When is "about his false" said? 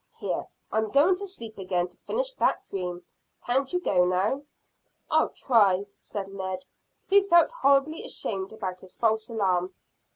8.51-9.29